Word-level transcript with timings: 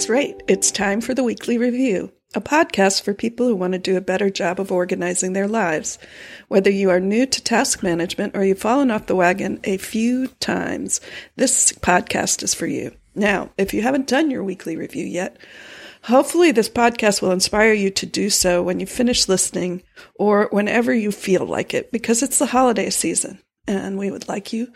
That's 0.00 0.08
right. 0.08 0.42
It's 0.48 0.70
time 0.70 1.02
for 1.02 1.12
the 1.12 1.22
weekly 1.22 1.58
review, 1.58 2.10
a 2.34 2.40
podcast 2.40 3.02
for 3.02 3.12
people 3.12 3.46
who 3.46 3.54
want 3.54 3.74
to 3.74 3.78
do 3.78 3.98
a 3.98 4.00
better 4.00 4.30
job 4.30 4.58
of 4.58 4.72
organizing 4.72 5.34
their 5.34 5.46
lives. 5.46 5.98
Whether 6.48 6.70
you 6.70 6.88
are 6.88 7.00
new 7.00 7.26
to 7.26 7.44
task 7.44 7.82
management 7.82 8.34
or 8.34 8.42
you've 8.42 8.58
fallen 8.58 8.90
off 8.90 9.08
the 9.08 9.14
wagon 9.14 9.60
a 9.62 9.76
few 9.76 10.28
times, 10.40 11.02
this 11.36 11.72
podcast 11.72 12.42
is 12.42 12.54
for 12.54 12.66
you. 12.66 12.92
Now, 13.14 13.50
if 13.58 13.74
you 13.74 13.82
haven't 13.82 14.06
done 14.06 14.30
your 14.30 14.42
weekly 14.42 14.74
review 14.74 15.04
yet, 15.04 15.36
hopefully 16.04 16.50
this 16.50 16.70
podcast 16.70 17.20
will 17.20 17.32
inspire 17.32 17.74
you 17.74 17.90
to 17.90 18.06
do 18.06 18.30
so 18.30 18.62
when 18.62 18.80
you 18.80 18.86
finish 18.86 19.28
listening 19.28 19.82
or 20.14 20.48
whenever 20.50 20.94
you 20.94 21.12
feel 21.12 21.44
like 21.44 21.74
it, 21.74 21.92
because 21.92 22.22
it's 22.22 22.38
the 22.38 22.46
holiday 22.46 22.88
season 22.88 23.38
and 23.68 23.98
we 23.98 24.10
would 24.10 24.28
like 24.28 24.50
you 24.50 24.72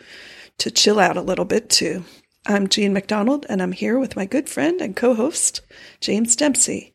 to 0.59 0.69
chill 0.69 0.99
out 0.99 1.17
a 1.17 1.21
little 1.21 1.45
bit 1.45 1.67
too. 1.67 2.05
I'm 2.47 2.67
Jean 2.67 2.93
MacDonald, 2.93 3.47
and 3.49 3.59
I'm 3.59 3.71
here 3.71 3.97
with 3.97 4.15
my 4.15 4.25
good 4.25 4.47
friend 4.47 4.79
and 4.79 4.95
co 4.95 5.15
host, 5.15 5.61
James 5.99 6.35
Dempsey. 6.35 6.93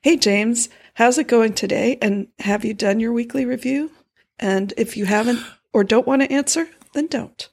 Hey, 0.00 0.16
James, 0.16 0.68
how's 0.94 1.18
it 1.18 1.26
going 1.26 1.54
today? 1.54 1.98
And 2.00 2.28
have 2.38 2.64
you 2.64 2.72
done 2.72 3.00
your 3.00 3.12
weekly 3.12 3.44
review? 3.44 3.90
And 4.38 4.72
if 4.76 4.96
you 4.96 5.04
haven't 5.04 5.40
or 5.72 5.82
don't 5.82 6.06
want 6.06 6.22
to 6.22 6.32
answer, 6.32 6.68
then 6.94 7.08
don't. 7.08 7.48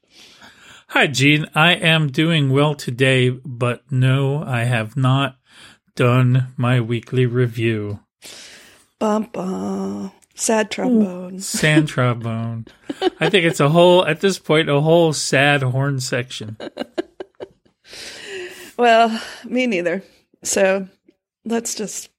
Hi, 0.90 1.08
Jean. 1.08 1.48
I 1.56 1.74
am 1.74 2.12
doing 2.12 2.52
well 2.52 2.76
today, 2.76 3.30
but 3.30 3.82
no, 3.90 4.44
I 4.44 4.66
have 4.66 4.96
not 4.96 5.38
done 5.96 6.54
my 6.56 6.80
weekly 6.80 7.26
review. 7.26 8.00
Bum 9.00 9.24
bum. 9.34 10.12
Sad 10.36 10.70
trombone. 10.70 11.40
Sad 11.40 11.88
trombone. 11.88 12.68
I 13.20 13.30
think 13.30 13.46
it's 13.46 13.60
a 13.60 13.70
whole, 13.70 14.06
at 14.06 14.22
this 14.22 14.38
point, 14.38 14.70
a 14.70 14.82
whole 14.82 15.14
sad 15.14 15.64
horn 15.64 16.00
section. 16.00 16.56
Well, 18.78 19.22
me 19.46 19.68
neither. 19.68 20.04
So 20.44 20.88
let's 21.46 21.76
just 21.76 22.10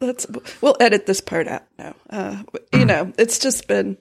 let's 0.00 0.26
we'll 0.60 0.76
edit 0.80 1.06
this 1.06 1.20
part 1.20 1.48
out 1.48 1.64
now. 1.78 1.94
Uh, 2.08 2.42
you 2.72 2.84
know, 2.84 3.12
it's 3.18 3.38
just 3.38 3.68
been 3.68 3.96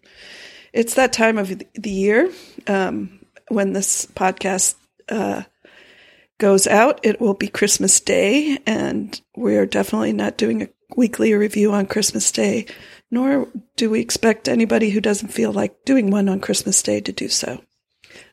it's 0.73 0.95
that 0.95 1.13
time 1.13 1.37
of 1.37 1.47
the 1.73 1.89
year 1.89 2.31
um, 2.67 3.25
when 3.47 3.73
this 3.73 4.05
podcast 4.07 4.75
uh, 5.09 5.43
goes 6.37 6.67
out. 6.67 6.99
It 7.03 7.19
will 7.19 7.33
be 7.33 7.47
Christmas 7.47 7.99
Day, 7.99 8.59
and 8.65 9.19
we're 9.35 9.65
definitely 9.65 10.13
not 10.13 10.37
doing 10.37 10.61
a 10.61 10.69
weekly 10.95 11.33
review 11.33 11.71
on 11.73 11.85
Christmas 11.85 12.31
Day. 12.31 12.65
Nor 13.11 13.47
do 13.75 13.89
we 13.89 14.01
expect 14.01 14.47
anybody 14.47 14.91
who 14.91 15.01
doesn't 15.01 15.29
feel 15.29 15.51
like 15.51 15.83
doing 15.83 16.11
one 16.11 16.29
on 16.29 16.39
Christmas 16.39 16.81
Day 16.83 17.01
to 17.01 17.11
do 17.11 17.27
so. 17.27 17.59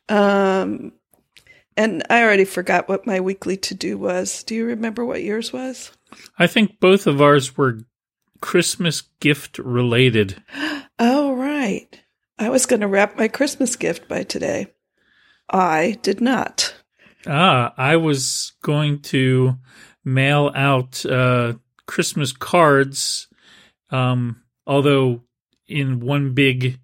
Um, 0.08 0.92
and 1.76 2.02
I 2.08 2.22
already 2.22 2.44
forgot 2.44 2.88
what 2.88 3.06
my 3.06 3.20
weekly 3.20 3.56
to 3.58 3.74
do 3.74 3.98
was. 3.98 4.42
Do 4.44 4.54
you 4.54 4.64
remember 4.66 5.04
what 5.04 5.22
yours 5.22 5.52
was? 5.52 5.92
I 6.38 6.46
think 6.46 6.80
both 6.80 7.06
of 7.06 7.20
ours 7.20 7.56
were 7.56 7.80
Christmas 8.40 9.02
gift 9.20 9.58
related. 9.58 10.42
Oh, 10.98 11.34
right. 11.34 12.00
I 12.38 12.48
was 12.48 12.64
going 12.64 12.80
to 12.80 12.88
wrap 12.88 13.18
my 13.18 13.28
Christmas 13.28 13.76
gift 13.76 14.08
by 14.08 14.22
today. 14.22 14.68
I 15.50 15.98
did 16.00 16.22
not. 16.22 16.74
Ah, 17.26 17.74
I 17.76 17.96
was 17.96 18.52
going 18.62 19.00
to 19.00 19.58
mail 20.06 20.50
out 20.54 21.04
uh, 21.04 21.52
Christmas 21.86 22.32
cards, 22.32 23.28
um, 23.90 24.40
although 24.66 25.22
in 25.68 26.00
one 26.00 26.32
big 26.32 26.80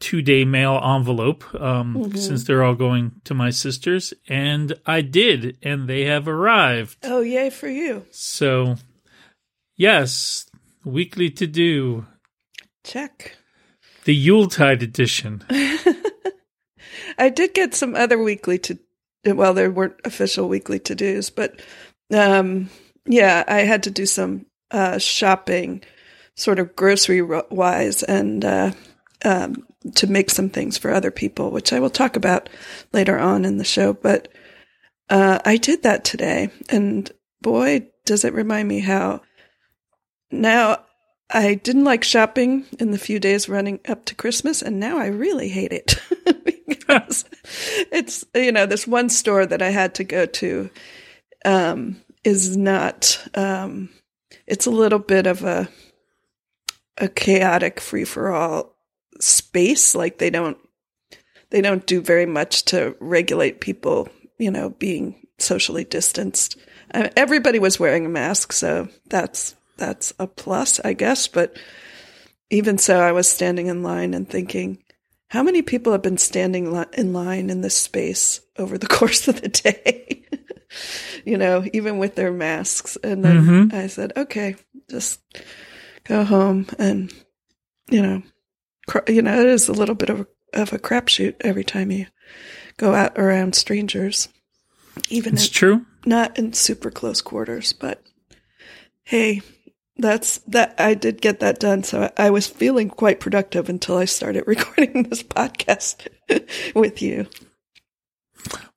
two 0.00 0.22
day 0.22 0.44
mail 0.44 0.80
envelope 0.82 1.44
um, 1.54 1.94
mm-hmm. 1.94 2.16
since 2.16 2.44
they're 2.44 2.62
all 2.62 2.74
going 2.74 3.12
to 3.24 3.34
my 3.34 3.50
sisters. 3.50 4.12
And 4.28 4.74
I 4.86 5.00
did, 5.00 5.58
and 5.62 5.88
they 5.88 6.04
have 6.04 6.28
arrived. 6.28 6.98
Oh, 7.02 7.20
yay 7.20 7.50
for 7.50 7.68
you. 7.68 8.06
So, 8.10 8.76
yes, 9.76 10.46
weekly 10.84 11.30
to 11.30 11.46
do. 11.46 12.06
Check. 12.84 13.36
The 14.04 14.14
Yuletide 14.14 14.82
edition. 14.82 15.44
I 17.18 17.28
did 17.28 17.54
get 17.54 17.74
some 17.74 17.94
other 17.94 18.22
weekly 18.22 18.58
to 18.60 18.78
well, 19.34 19.54
there 19.54 19.70
weren't 19.70 20.00
official 20.04 20.48
weekly 20.48 20.78
to 20.80 20.94
dos, 20.94 21.30
but 21.30 21.60
um, 22.14 22.70
yeah, 23.06 23.44
I 23.48 23.60
had 23.60 23.82
to 23.84 23.90
do 23.90 24.06
some 24.06 24.46
uh, 24.70 24.98
shopping, 24.98 25.82
sort 26.34 26.58
of 26.58 26.76
grocery 26.76 27.22
wise, 27.22 28.02
and 28.02 28.44
uh, 28.44 28.72
um, 29.24 29.66
to 29.94 30.06
make 30.06 30.30
some 30.30 30.50
things 30.50 30.76
for 30.76 30.90
other 30.90 31.10
people, 31.10 31.50
which 31.50 31.72
I 31.72 31.80
will 31.80 31.90
talk 31.90 32.16
about 32.16 32.48
later 32.92 33.18
on 33.18 33.44
in 33.44 33.58
the 33.58 33.64
show. 33.64 33.92
But 33.92 34.28
uh, 35.08 35.38
I 35.44 35.56
did 35.56 35.82
that 35.82 36.04
today, 36.04 36.50
and 36.68 37.10
boy, 37.40 37.88
does 38.04 38.24
it 38.24 38.34
remind 38.34 38.68
me 38.68 38.80
how 38.80 39.22
now 40.30 40.84
I 41.30 41.54
didn't 41.54 41.84
like 41.84 42.04
shopping 42.04 42.64
in 42.78 42.90
the 42.90 42.98
few 42.98 43.18
days 43.18 43.48
running 43.48 43.80
up 43.88 44.04
to 44.06 44.14
Christmas, 44.14 44.62
and 44.62 44.78
now 44.78 44.98
I 44.98 45.06
really 45.06 45.48
hate 45.48 45.72
it 45.72 46.00
because 46.66 47.24
it's 47.92 48.24
you 48.34 48.52
know 48.52 48.66
this 48.66 48.86
one 48.86 49.08
store 49.08 49.46
that 49.46 49.62
I 49.62 49.70
had 49.70 49.94
to 49.96 50.04
go 50.04 50.26
to 50.26 50.70
um, 51.44 52.00
is 52.24 52.56
not. 52.56 53.26
Um, 53.34 53.90
it's 54.46 54.66
a 54.66 54.70
little 54.70 54.98
bit 54.98 55.26
of 55.26 55.44
a 55.44 55.68
a 56.98 57.08
chaotic 57.08 57.80
free 57.80 58.04
for 58.04 58.32
all 58.32 58.75
space. 59.20 59.94
Like 59.94 60.18
they 60.18 60.30
don't 60.30 60.58
they 61.50 61.60
don't 61.60 61.86
do 61.86 62.00
very 62.00 62.26
much 62.26 62.64
to 62.66 62.96
regulate 63.00 63.60
people, 63.60 64.08
you 64.38 64.50
know, 64.50 64.70
being 64.70 65.26
socially 65.38 65.84
distanced. 65.84 66.56
Uh, 66.92 67.08
everybody 67.16 67.58
was 67.58 67.80
wearing 67.80 68.06
a 68.06 68.10
mask, 68.10 68.52
so 68.52 68.88
that's 69.08 69.54
that's 69.76 70.12
a 70.18 70.26
plus, 70.26 70.80
I 70.80 70.92
guess. 70.92 71.28
But 71.28 71.56
even 72.50 72.78
so, 72.78 73.00
I 73.00 73.12
was 73.12 73.28
standing 73.28 73.66
in 73.66 73.82
line 73.82 74.14
and 74.14 74.28
thinking, 74.28 74.82
how 75.28 75.42
many 75.42 75.62
people 75.62 75.92
have 75.92 76.02
been 76.02 76.18
standing 76.18 76.72
li- 76.72 76.84
in 76.92 77.12
line 77.12 77.50
in 77.50 77.60
this 77.60 77.76
space 77.76 78.40
over 78.58 78.78
the 78.78 78.86
course 78.98 79.28
of 79.28 79.40
the 79.40 79.48
day? 79.48 80.24
you 81.24 81.36
know, 81.36 81.64
even 81.72 81.98
with 81.98 82.14
their 82.14 82.32
masks. 82.32 82.96
And 83.02 83.24
then 83.24 83.42
mm-hmm. 83.42 83.76
I 83.76 83.86
said, 83.88 84.12
okay, 84.16 84.56
just 84.88 85.20
go 86.04 86.24
home 86.24 86.66
and, 86.78 87.12
you 87.90 88.02
know, 88.02 88.22
you 89.08 89.22
know, 89.22 89.40
it 89.40 89.46
is 89.46 89.68
a 89.68 89.72
little 89.72 89.94
bit 89.94 90.10
of 90.10 90.20
a, 90.20 90.26
of 90.60 90.72
a 90.72 90.78
crapshoot 90.78 91.34
every 91.40 91.64
time 91.64 91.90
you 91.90 92.06
go 92.76 92.94
out 92.94 93.18
around 93.18 93.54
strangers. 93.54 94.28
Even 95.08 95.34
it's 95.34 95.48
true, 95.48 95.84
not 96.04 96.38
in 96.38 96.52
super 96.52 96.90
close 96.90 97.20
quarters, 97.20 97.72
but 97.72 98.02
hey, 99.04 99.42
that's 99.96 100.38
that. 100.48 100.74
I 100.78 100.94
did 100.94 101.20
get 101.20 101.40
that 101.40 101.60
done, 101.60 101.82
so 101.82 102.10
I, 102.16 102.26
I 102.26 102.30
was 102.30 102.46
feeling 102.46 102.88
quite 102.88 103.20
productive 103.20 103.68
until 103.68 103.98
I 103.98 104.06
started 104.06 104.44
recording 104.46 105.04
this 105.04 105.22
podcast 105.22 106.08
with 106.74 107.02
you. 107.02 107.26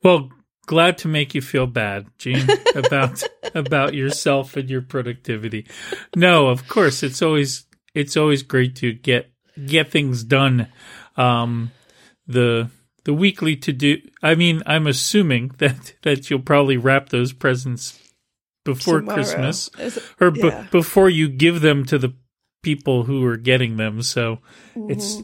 Well, 0.04 0.30
glad 0.66 0.98
to 1.00 1.08
make 1.08 1.34
you 1.34 1.42
feel 1.42 1.68
bad, 1.68 2.08
Jean, 2.18 2.48
about 2.76 3.24
about 3.56 3.94
yourself 3.94 4.56
and 4.58 4.70
your 4.70 4.82
productivity. 4.82 5.68
No, 6.16 6.48
of 6.48 6.68
course, 6.68 7.02
it's 7.02 7.22
always 7.22 7.66
it's 7.94 8.18
always 8.18 8.44
great 8.44 8.76
to 8.78 8.94
get 8.94 9.32
get 9.68 9.92
things 9.92 10.24
done. 10.24 10.68
Um, 11.18 11.72
the 12.28 12.70
the 13.06 13.14
weekly 13.14 13.56
to 13.58 13.74
do. 13.74 13.98
I 14.22 14.36
mean, 14.36 14.62
I'm 14.66 14.88
assuming 14.88 15.50
that 15.58 15.94
that 16.04 16.30
you'll 16.30 16.40
probably 16.40 16.78
wrap 16.78 17.10
those 17.10 17.34
presents 17.34 18.00
before 18.66 19.00
Tomorrow. 19.00 19.16
Christmas 19.16 19.70
or 20.20 20.32
yeah. 20.36 20.68
before 20.72 21.10
you 21.10 21.30
give 21.30 21.62
them 21.62 21.86
to 21.86 21.98
the 21.98 22.14
people 22.62 23.04
who 23.04 23.26
are 23.26 23.38
getting 23.38 23.78
them. 23.78 24.02
So 24.02 24.40
mm-hmm. 24.76 24.92
it's 24.92 25.22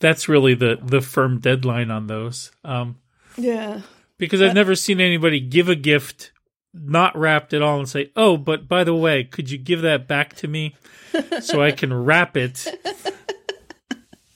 that's 0.00 0.28
really 0.28 0.54
the 0.54 0.78
the 0.82 1.00
firm 1.00 1.38
deadline 1.40 1.90
on 1.90 2.06
those. 2.06 2.50
Um, 2.64 2.98
yeah, 3.36 3.80
because 4.18 4.42
I've 4.42 4.54
never 4.54 4.74
seen 4.74 5.00
anybody 5.00 5.40
give 5.40 5.68
a 5.68 5.76
gift 5.76 6.32
not 6.74 7.16
wrapped 7.16 7.52
at 7.52 7.62
all 7.62 7.78
and 7.78 7.88
say, 7.88 8.10
"Oh, 8.16 8.36
but 8.36 8.68
by 8.68 8.84
the 8.84 8.94
way, 8.94 9.24
could 9.24 9.50
you 9.50 9.58
give 9.58 9.82
that 9.82 10.08
back 10.08 10.34
to 10.36 10.48
me 10.48 10.74
so 11.40 11.62
I 11.62 11.70
can 11.70 11.92
wrap 11.92 12.36
it?" 12.36 12.66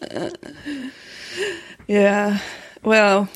yeah. 1.86 2.38
Well, 2.82 3.28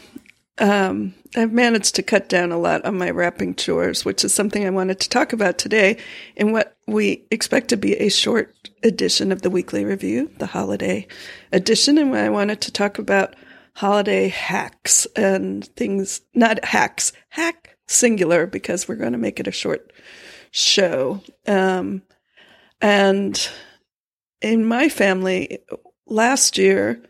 um, 0.59 1.15
I've 1.37 1.53
managed 1.53 1.95
to 1.95 2.03
cut 2.03 2.29
down 2.29 2.53
a 2.53 2.59
lot 2.59 2.85
on 2.85 2.99
my 2.99 3.11
wrapping 3.11 3.55
chores, 3.55 4.05
which 4.05 4.25
is 4.25 4.35
something 4.35 4.67
I 4.67 4.71
wanted 4.71 5.01
to 5.01 5.09
talk 5.09 5.33
about 5.33 5.59
today 5.59 5.97
in 6.37 6.53
what 6.53 6.77
we 6.87 7.25
expect 7.31 7.69
to 7.69 7.77
be 7.77 7.95
a 7.97 8.09
short 8.09 8.55
edition 8.83 9.33
of 9.33 9.43
the 9.43 9.51
weekly 9.51 9.85
review, 9.85 10.31
the 10.39 10.47
holiday 10.47 11.07
edition. 11.53 11.99
And 11.99 12.15
I 12.15 12.29
wanted 12.29 12.61
to 12.63 12.73
talk 12.73 12.99
about 12.99 13.37
holiday 13.75 14.29
hacks 14.29 15.07
and 15.17 15.65
things, 15.77 16.21
not 16.35 16.65
hacks, 16.65 17.13
hack 17.29 17.77
singular, 17.87 18.47
because 18.47 18.87
we're 18.87 18.97
going 18.97 19.13
to 19.13 19.19
make 19.19 19.41
it 19.41 19.47
a 19.47 19.53
short 19.53 19.93
show. 20.51 21.23
Um, 21.47 22.03
and 22.81 23.49
in 24.43 24.65
my 24.65 24.89
family, 24.89 25.61
last 26.11 26.59
year, 26.59 27.01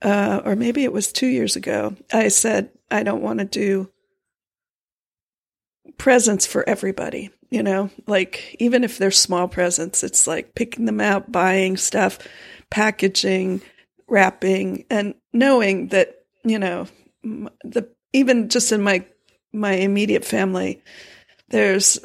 uh, 0.00 0.40
or 0.44 0.56
maybe 0.56 0.82
it 0.82 0.92
was 0.92 1.12
two 1.12 1.28
years 1.28 1.54
ago, 1.54 1.94
I 2.12 2.28
said, 2.28 2.70
I 2.90 3.04
don't 3.04 3.22
want 3.22 3.38
to 3.38 3.44
do 3.44 3.90
presents 5.98 6.46
for 6.46 6.68
everybody. 6.68 7.30
You 7.50 7.62
know, 7.62 7.90
like 8.06 8.56
even 8.58 8.82
if 8.82 8.96
they're 8.96 9.10
small 9.10 9.46
presents, 9.46 10.02
it's 10.02 10.26
like 10.26 10.54
picking 10.54 10.86
them 10.86 11.00
out, 11.00 11.30
buying 11.30 11.76
stuff, 11.76 12.18
packaging, 12.70 13.60
wrapping, 14.08 14.86
and 14.88 15.14
knowing 15.34 15.88
that 15.88 16.14
you 16.44 16.58
know 16.58 16.86
the 17.22 17.88
even 18.14 18.48
just 18.48 18.72
in 18.72 18.82
my 18.82 19.04
my 19.52 19.72
immediate 19.72 20.24
family, 20.24 20.82
there's 21.50 21.98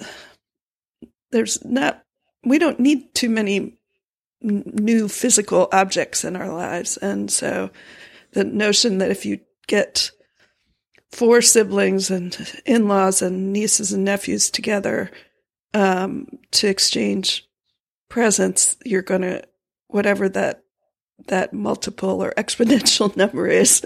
there's 1.31 1.63
not 1.63 2.03
we 2.43 2.59
don't 2.59 2.79
need 2.79 3.15
too 3.15 3.29
many 3.29 3.77
new 4.41 5.07
physical 5.07 5.67
objects 5.71 6.23
in 6.23 6.35
our 6.35 6.53
lives, 6.53 6.97
and 6.97 7.31
so 7.31 7.69
the 8.31 8.43
notion 8.43 8.99
that 8.99 9.11
if 9.11 9.25
you 9.25 9.39
get 9.67 10.11
four 11.11 11.41
siblings 11.41 12.11
and 12.11 12.61
in-laws 12.65 13.21
and 13.21 13.53
nieces 13.53 13.93
and 13.93 14.03
nephews 14.03 14.49
together 14.49 15.09
um, 15.73 16.27
to 16.51 16.67
exchange 16.67 17.47
presents, 18.09 18.77
you're 18.85 19.01
going 19.01 19.21
to 19.21 19.43
whatever 19.87 20.29
that 20.29 20.63
that 21.27 21.53
multiple 21.53 22.23
or 22.23 22.31
exponential 22.37 23.15
number 23.17 23.47
is 23.47 23.85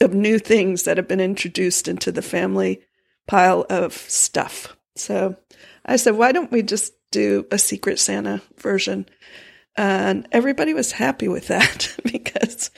of 0.00 0.12
new 0.12 0.38
things 0.38 0.82
that 0.82 0.98
have 0.98 1.08
been 1.08 1.20
introduced 1.20 1.88
into 1.88 2.12
the 2.12 2.22
family 2.22 2.82
pile 3.26 3.64
of 3.70 3.94
stuff. 3.94 4.76
So 4.94 5.36
I 5.84 5.96
said, 5.96 6.16
why 6.16 6.32
don't 6.32 6.52
we 6.52 6.62
just 6.62 6.92
do 7.10 7.46
a 7.50 7.58
Secret 7.58 7.98
Santa 7.98 8.42
version? 8.58 9.08
And 9.78 10.26
everybody 10.32 10.72
was 10.72 10.92
happy 10.92 11.28
with 11.28 11.48
that 11.48 11.94
because 12.04 12.70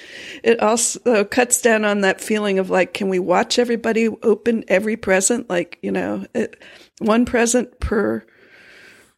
it 0.42 0.60
also 0.60 1.24
cuts 1.24 1.62
down 1.62 1.84
on 1.84 2.00
that 2.00 2.20
feeling 2.20 2.58
of 2.58 2.70
like, 2.70 2.92
can 2.92 3.08
we 3.08 3.20
watch 3.20 3.58
everybody 3.58 4.08
open 4.08 4.64
every 4.66 4.96
present? 4.96 5.48
Like, 5.48 5.78
you 5.82 5.92
know, 5.92 6.26
it, 6.34 6.60
one 6.98 7.24
present 7.24 7.78
per 7.80 8.24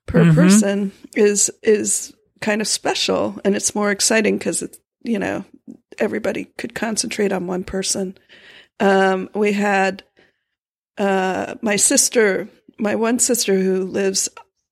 per 0.07 0.25
mm-hmm. 0.25 0.35
person 0.35 0.93
is 1.15 1.51
is 1.63 2.13
kind 2.41 2.61
of 2.61 2.69
special 2.69 3.39
and 3.45 3.55
it's 3.55 3.75
more 3.75 3.91
exciting 3.91 4.39
because 4.39 4.63
it's 4.63 4.79
you 5.03 5.19
know 5.19 5.45
everybody 5.99 6.47
could 6.59 6.75
concentrate 6.75 7.33
on 7.33 7.47
one 7.47 7.65
person. 7.65 8.17
Um, 8.81 9.29
we 9.35 9.53
had 9.53 10.03
uh, 10.99 11.55
my 11.63 11.77
sister, 11.77 12.49
my 12.79 12.95
one 12.95 13.19
sister 13.19 13.59
who 13.59 13.85
lives 13.85 14.29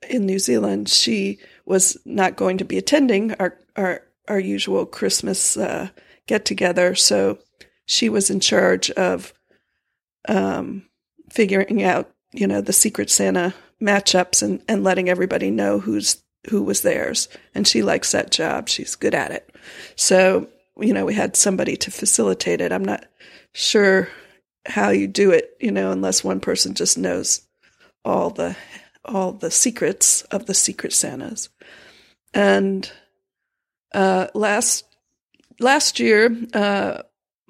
in 0.09 0.27
New 0.27 0.39
Zealand. 0.39 0.89
She 0.89 1.39
was 1.69 1.99
not 2.07 2.37
going 2.37 2.59
to 2.59 2.65
be 2.65 2.79
attending 2.79 3.35
our 3.35 3.57
our 3.77 4.03
our 4.27 4.41
usual 4.41 4.87
Christmas 4.87 5.57
uh, 5.57 5.89
get 6.27 6.45
together, 6.45 6.95
so 6.95 7.39
she 7.87 8.09
was 8.09 8.31
in 8.31 8.41
charge 8.41 8.91
of 8.93 9.33
um, 10.29 10.83
figuring 11.31 11.83
out, 11.83 12.11
you 12.33 12.47
know, 12.47 12.61
the 12.61 12.73
Secret 12.73 13.11
Santa 13.11 13.55
matchups 13.81 14.43
and 14.43 14.63
and 14.67 14.83
letting 14.83 15.09
everybody 15.09 15.51
know 15.51 15.79
who's 15.79 16.23
who 16.49 16.63
was 16.63 16.83
theirs. 16.83 17.29
And 17.55 17.69
she 17.69 17.83
likes 17.83 18.13
that 18.13 18.31
job; 18.31 18.69
she's 18.69 18.95
good 18.95 19.15
at 19.15 19.31
it. 19.31 19.55
So 19.95 20.49
you 20.81 20.93
know, 20.93 21.05
we 21.05 21.15
had 21.15 21.37
somebody 21.37 21.77
to 21.77 21.91
facilitate 21.91 22.61
it. 22.61 22.73
I'm 22.73 22.85
not 22.85 23.05
sure 23.53 24.09
how 24.65 24.91
you 24.91 25.07
do 25.07 25.33
it, 25.33 25.57
you 25.61 25.71
know, 25.71 25.91
unless 25.91 26.25
one 26.25 26.41
person 26.41 26.75
just 26.75 26.97
knows 26.97 27.43
all 28.05 28.31
the 28.31 28.57
all 29.09 29.33
the 29.33 29.51
secrets 29.51 30.23
of 30.23 30.47
the 30.47 30.55
secret 30.55 30.93
Santas. 30.93 31.49
And 32.35 32.91
uh, 33.95 34.29
last 34.35 34.85
last 35.59 35.99
year, 35.99 36.37
uh, 36.55 37.03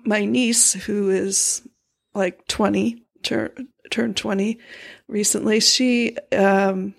my 0.05 0.25
niece, 0.25 0.73
who 0.73 1.11
is 1.11 1.67
like 2.15 2.47
twenty, 2.47 3.05
tur- 3.23 3.55
turned 3.91 4.17
twenty 4.17 4.59
recently, 5.09 5.61
she 5.61 6.17
um, 6.33 6.95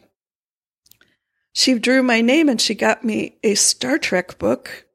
she 1.54 1.80
drew 1.80 2.04
my 2.04 2.22
name 2.22 2.50
and 2.50 2.60
she 2.60 2.76
got 2.76 3.04
me 3.04 3.38
a 3.44 3.56
Star 3.56 3.98
Trek 3.98 4.38
book 4.38 4.86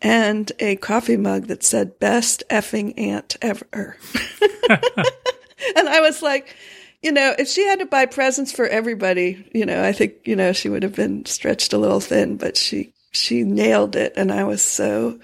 and 0.00 0.50
a 0.58 0.76
coffee 0.76 1.16
mug 1.16 1.48
that 1.48 1.64
said 1.64 1.98
"Best 1.98 2.44
effing 2.50 2.94
aunt 2.96 3.36
ever." 3.42 3.96
and 5.76 5.88
I 5.88 6.00
was 6.00 6.22
like, 6.22 6.56
you 7.02 7.10
know, 7.10 7.34
if 7.36 7.48
she 7.48 7.66
had 7.66 7.80
to 7.80 7.86
buy 7.86 8.06
presents 8.06 8.52
for 8.52 8.66
everybody, 8.66 9.44
you 9.52 9.66
know, 9.66 9.82
I 9.82 9.92
think, 9.92 10.14
you 10.24 10.36
know, 10.36 10.52
she 10.52 10.68
would 10.68 10.84
have 10.84 10.94
been 10.94 11.26
stretched 11.26 11.72
a 11.72 11.78
little 11.78 12.00
thin, 12.00 12.36
but 12.36 12.56
she, 12.56 12.94
she 13.10 13.42
nailed 13.42 13.96
it. 13.96 14.12
And 14.16 14.30
I 14.30 14.44
was 14.44 14.62
so 14.62 15.18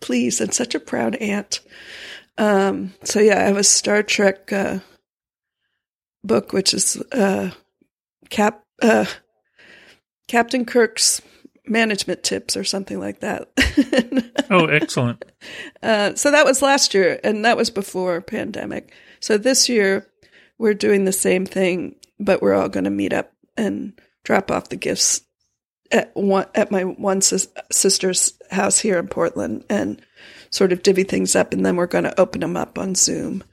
pleased 0.00 0.40
and 0.40 0.54
such 0.54 0.76
a 0.76 0.80
proud 0.80 1.16
aunt. 1.16 1.60
Um, 2.38 2.94
so 3.02 3.18
yeah, 3.18 3.38
I 3.38 3.42
have 3.42 3.56
a 3.56 3.64
Star 3.64 4.04
Trek, 4.04 4.52
uh, 4.52 4.78
book, 6.22 6.52
which 6.52 6.72
is, 6.72 7.02
uh, 7.10 7.50
Cap, 8.30 8.62
uh, 8.80 9.06
Captain 10.28 10.64
Kirk's 10.64 11.20
management 11.66 12.22
tips 12.22 12.56
or 12.56 12.62
something 12.62 13.00
like 13.00 13.20
that. 13.20 13.48
oh, 14.50 14.66
excellent. 14.66 15.24
Uh, 15.82 16.14
so 16.14 16.30
that 16.30 16.44
was 16.44 16.62
last 16.62 16.94
year 16.94 17.18
and 17.24 17.44
that 17.44 17.56
was 17.56 17.70
before 17.70 18.20
pandemic. 18.20 18.92
So 19.20 19.36
this 19.36 19.68
year 19.68 20.06
we're 20.58 20.74
doing 20.74 21.04
the 21.04 21.12
same 21.12 21.46
thing, 21.46 21.96
but 22.18 22.42
we're 22.42 22.54
all 22.54 22.68
going 22.68 22.84
to 22.84 22.90
meet 22.90 23.12
up 23.12 23.32
and 23.56 23.98
drop 24.24 24.50
off 24.50 24.68
the 24.68 24.76
gifts 24.76 25.22
at 25.90 26.14
one 26.14 26.46
at 26.54 26.70
my 26.70 26.82
one 26.82 27.20
sis- 27.20 27.48
sister's 27.72 28.34
house 28.50 28.78
here 28.78 28.98
in 28.98 29.08
Portland 29.08 29.64
and 29.70 30.02
sort 30.50 30.72
of 30.72 30.82
divvy 30.82 31.04
things 31.04 31.34
up, 31.36 31.52
and 31.52 31.64
then 31.64 31.76
we're 31.76 31.86
going 31.86 32.04
to 32.04 32.20
open 32.20 32.40
them 32.40 32.56
up 32.56 32.78
on 32.78 32.94
Zoom 32.94 33.44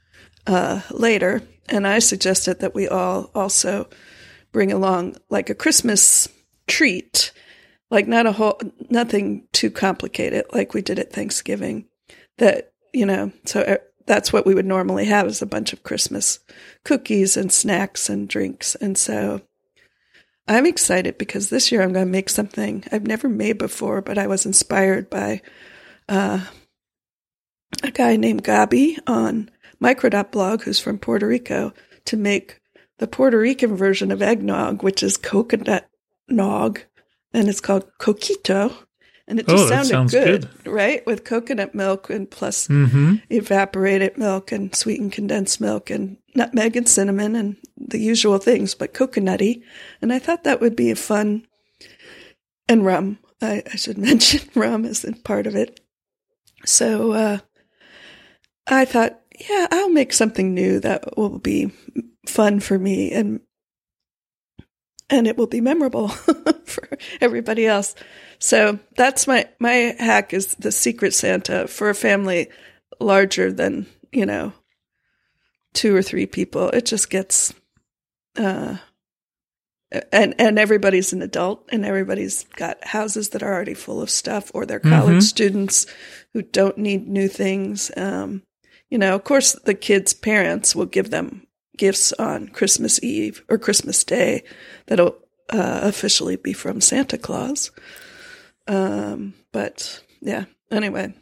uh, 0.46 0.80
later. 0.90 1.42
And 1.68 1.86
I 1.86 1.98
suggested 1.98 2.60
that 2.60 2.74
we 2.74 2.88
all 2.88 3.30
also 3.34 3.88
bring 4.52 4.72
along 4.72 5.16
like 5.30 5.50
a 5.50 5.54
Christmas 5.54 6.28
treat, 6.66 7.32
like 7.90 8.06
not 8.06 8.26
a 8.26 8.32
whole 8.32 8.60
nothing 8.90 9.46
too 9.52 9.70
complicated, 9.70 10.44
like 10.52 10.74
we 10.74 10.82
did 10.82 10.98
at 10.98 11.12
Thanksgiving. 11.12 11.86
That 12.38 12.72
you 12.92 13.06
know, 13.06 13.32
so 13.44 13.78
that's 14.06 14.32
what 14.32 14.46
we 14.46 14.54
would 14.54 14.66
normally 14.66 15.04
have 15.06 15.26
is 15.26 15.42
a 15.42 15.46
bunch 15.46 15.72
of 15.72 15.82
Christmas 15.82 16.38
cookies 16.84 17.36
and 17.36 17.52
snacks 17.52 18.08
and 18.08 18.28
drinks. 18.28 18.74
And 18.76 18.96
so 18.96 19.42
I'm 20.48 20.66
excited 20.66 21.18
because 21.18 21.50
this 21.50 21.72
year 21.72 21.82
I'm 21.82 21.92
going 21.92 22.06
to 22.06 22.12
make 22.12 22.30
something 22.30 22.84
I've 22.92 23.06
never 23.06 23.28
made 23.28 23.58
before, 23.58 24.00
but 24.00 24.16
I 24.16 24.28
was 24.28 24.46
inspired 24.46 25.10
by 25.10 25.42
uh, 26.08 26.40
a 27.82 27.90
guy 27.90 28.16
named 28.16 28.44
Gabi 28.44 28.98
on 29.06 29.50
micro.blog 29.80 30.62
who's 30.62 30.78
from 30.80 30.98
Puerto 30.98 31.26
Rico 31.26 31.72
to 32.06 32.16
make 32.16 32.60
the 32.98 33.08
Puerto 33.08 33.38
Rican 33.38 33.76
version 33.76 34.12
of 34.12 34.22
eggnog, 34.22 34.82
which 34.82 35.02
is 35.02 35.16
coconut 35.16 35.88
nog, 36.28 36.80
and 37.32 37.48
it's 37.48 37.60
called 37.60 37.90
coquito 37.98 38.85
and 39.28 39.40
it 39.40 39.48
just 39.48 39.72
oh, 39.72 39.82
sounded 39.82 40.10
good, 40.10 40.48
good, 40.62 40.70
right? 40.70 41.04
With 41.04 41.24
coconut 41.24 41.74
milk 41.74 42.10
and 42.10 42.30
plus 42.30 42.68
mm-hmm. 42.68 43.16
evaporated 43.30 44.16
milk 44.16 44.52
and 44.52 44.74
sweetened 44.74 45.12
condensed 45.12 45.60
milk 45.60 45.90
and 45.90 46.16
nutmeg 46.34 46.76
and 46.76 46.88
cinnamon 46.88 47.34
and 47.34 47.56
the 47.76 47.98
usual 47.98 48.38
things, 48.38 48.74
but 48.74 48.94
coconutty. 48.94 49.62
And 50.00 50.12
I 50.12 50.20
thought 50.20 50.44
that 50.44 50.60
would 50.60 50.76
be 50.76 50.94
fun 50.94 51.46
and 52.68 52.84
rum. 52.84 53.18
I, 53.42 53.62
I 53.70 53.76
should 53.76 53.98
mention 53.98 54.48
rum 54.54 54.84
is 54.84 55.04
part 55.24 55.46
of 55.46 55.56
it. 55.56 55.80
So 56.64 57.12
uh, 57.12 57.38
I 58.66 58.84
thought, 58.84 59.20
yeah, 59.48 59.66
I'll 59.70 59.90
make 59.90 60.12
something 60.12 60.54
new 60.54 60.78
that 60.80 61.16
will 61.16 61.38
be 61.38 61.72
fun 62.26 62.60
for 62.60 62.78
me 62.78 63.12
and 63.12 63.40
and 65.08 65.28
it 65.28 65.36
will 65.36 65.46
be 65.46 65.60
memorable 65.60 66.08
for 66.64 66.98
everybody 67.20 67.64
else. 67.66 67.94
So 68.38 68.78
that's 68.96 69.26
my 69.26 69.48
my 69.58 69.94
hack 69.98 70.32
is 70.32 70.54
the 70.54 70.72
secret 70.72 71.14
Santa 71.14 71.66
for 71.68 71.90
a 71.90 71.94
family 71.94 72.48
larger 73.00 73.52
than, 73.52 73.86
you 74.12 74.26
know, 74.26 74.52
two 75.74 75.94
or 75.94 76.02
three 76.02 76.26
people. 76.26 76.68
It 76.70 76.86
just 76.86 77.10
gets 77.10 77.54
uh 78.36 78.76
and 80.12 80.34
and 80.38 80.58
everybody's 80.58 81.12
an 81.12 81.22
adult 81.22 81.68
and 81.70 81.84
everybody's 81.84 82.44
got 82.56 82.84
houses 82.84 83.30
that 83.30 83.42
are 83.42 83.52
already 83.52 83.74
full 83.74 84.02
of 84.02 84.10
stuff 84.10 84.50
or 84.54 84.66
they're 84.66 84.80
college 84.80 85.10
mm-hmm. 85.10 85.20
students 85.20 85.86
who 86.32 86.42
don't 86.42 86.78
need 86.78 87.06
new 87.06 87.28
things. 87.28 87.90
Um 87.96 88.42
you 88.90 88.98
know, 88.98 89.14
of 89.14 89.24
course 89.24 89.52
the 89.52 89.74
kids' 89.74 90.12
parents 90.14 90.74
will 90.74 90.86
give 90.86 91.10
them 91.10 91.46
gifts 91.76 92.12
on 92.12 92.48
Christmas 92.48 93.02
Eve 93.02 93.44
or 93.48 93.58
Christmas 93.58 94.02
Day 94.04 94.44
that'll 94.86 95.16
uh, 95.50 95.80
officially 95.82 96.36
be 96.36 96.52
from 96.52 96.80
Santa 96.80 97.18
Claus. 97.18 97.70
Um, 98.66 99.34
but 99.52 100.02
yeah, 100.20 100.44
anyway. 100.70 101.14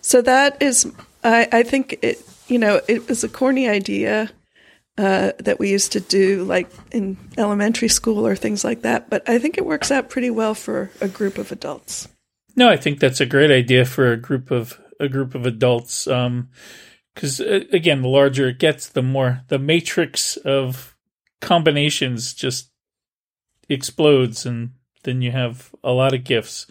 So 0.00 0.22
that 0.22 0.62
is, 0.62 0.90
I, 1.22 1.48
I 1.52 1.62
think 1.62 1.98
it, 2.02 2.22
you 2.48 2.58
know, 2.58 2.80
it 2.88 3.08
was 3.08 3.24
a 3.24 3.28
corny 3.28 3.68
idea 3.68 4.30
uh, 4.96 5.32
that 5.40 5.58
we 5.58 5.70
used 5.70 5.92
to 5.92 6.00
do 6.00 6.44
like 6.44 6.70
in 6.92 7.16
elementary 7.36 7.88
school 7.88 8.26
or 8.26 8.36
things 8.36 8.64
like 8.64 8.82
that, 8.82 9.10
but 9.10 9.28
I 9.28 9.38
think 9.38 9.58
it 9.58 9.66
works 9.66 9.90
out 9.90 10.10
pretty 10.10 10.30
well 10.30 10.54
for 10.54 10.90
a 11.00 11.08
group 11.08 11.38
of 11.38 11.50
adults. 11.50 12.08
No, 12.56 12.68
I 12.68 12.76
think 12.76 13.00
that's 13.00 13.20
a 13.20 13.26
great 13.26 13.50
idea 13.50 13.84
for 13.84 14.12
a 14.12 14.16
group 14.16 14.50
of 14.50 14.80
a 15.00 15.08
group 15.08 15.34
of 15.34 15.46
adults. 15.46 16.06
Um, 16.06 16.50
because 17.14 17.40
uh, 17.40 17.60
again, 17.72 18.02
the 18.02 18.08
larger 18.08 18.48
it 18.48 18.58
gets, 18.58 18.88
the 18.88 19.02
more 19.02 19.42
the 19.48 19.58
matrix 19.58 20.36
of 20.36 20.96
combinations 21.40 22.34
just 22.34 22.70
explodes 23.68 24.46
and 24.46 24.70
then 25.04 25.22
you 25.22 25.30
have 25.30 25.74
a 25.84 25.92
lot 25.92 26.14
of 26.14 26.24
gifts. 26.24 26.66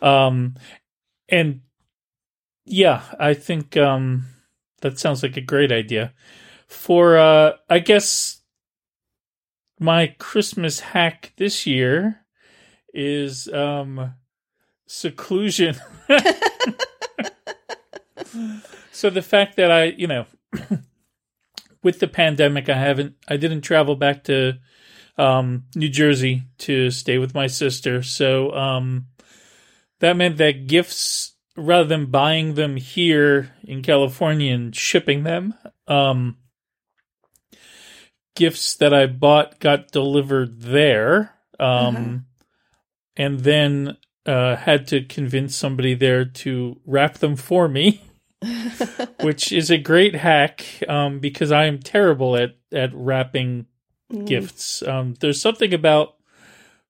Um, 0.00 0.54
and 1.28 1.60
yeah, 2.64 3.02
I 3.18 3.34
think 3.34 3.76
um, 3.76 4.26
that 4.80 4.98
sounds 4.98 5.22
like 5.22 5.36
a 5.36 5.40
great 5.40 5.70
idea. 5.72 6.12
For 6.66 7.18
uh, 7.18 7.52
I 7.68 7.80
guess 7.80 8.40
my 9.78 10.14
Christmas 10.18 10.80
hack 10.80 11.32
this 11.36 11.66
year 11.66 12.20
is 12.94 13.48
um, 13.48 14.14
seclusion. 14.86 15.76
so 18.92 19.10
the 19.10 19.22
fact 19.22 19.56
that 19.56 19.70
I, 19.70 19.84
you 19.84 20.06
know, 20.06 20.26
with 21.82 21.98
the 21.98 22.08
pandemic, 22.08 22.68
I 22.68 22.78
haven't, 22.78 23.16
I 23.28 23.36
didn't 23.36 23.62
travel 23.62 23.96
back 23.96 24.24
to 24.24 24.58
um, 25.18 25.64
New 25.74 25.88
Jersey 25.88 26.44
to 26.58 26.90
stay 26.90 27.18
with 27.18 27.34
my 27.34 27.46
sister. 27.46 28.02
So 28.02 28.52
um, 28.52 29.06
that 30.00 30.16
meant 30.16 30.38
that 30.38 30.66
gifts, 30.66 31.34
rather 31.56 31.84
than 31.84 32.06
buying 32.06 32.54
them 32.54 32.76
here 32.76 33.54
in 33.62 33.82
California 33.82 34.54
and 34.54 34.74
shipping 34.74 35.22
them, 35.22 35.54
um, 35.86 36.38
gifts 38.34 38.76
that 38.76 38.94
I 38.94 39.06
bought 39.06 39.60
got 39.60 39.92
delivered 39.92 40.60
there. 40.60 41.34
Um, 41.60 41.96
uh-huh. 41.96 42.18
And 43.14 43.40
then 43.40 43.96
uh, 44.24 44.56
had 44.56 44.86
to 44.88 45.04
convince 45.04 45.54
somebody 45.54 45.94
there 45.94 46.24
to 46.24 46.80
wrap 46.86 47.18
them 47.18 47.36
for 47.36 47.68
me. 47.68 48.02
which 49.20 49.52
is 49.52 49.70
a 49.70 49.78
great 49.78 50.16
hack 50.16 50.64
um, 50.88 51.20
because 51.20 51.52
I 51.52 51.66
am 51.66 51.78
terrible 51.78 52.36
at 52.36 52.56
at 52.72 52.90
wrapping 52.92 53.66
mm. 54.12 54.26
gifts. 54.26 54.82
Um, 54.82 55.14
there's 55.20 55.40
something 55.40 55.72
about 55.72 56.16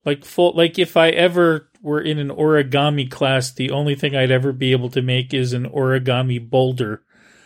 like 0.05 0.25
full 0.25 0.53
like 0.55 0.79
if 0.79 0.97
I 0.97 1.11
ever 1.11 1.69
were 1.81 2.01
in 2.01 2.19
an 2.19 2.29
origami 2.29 3.11
class, 3.11 3.53
the 3.53 3.71
only 3.71 3.95
thing 3.95 4.17
I'd 4.17 4.31
ever 4.31 4.53
be 4.53 4.73
able 4.73 4.91
to 4.91 5.03
make 5.03 5.35
is 5.35 5.53
an 5.53 5.69
origami 5.69 6.39
boulder, 6.49 7.03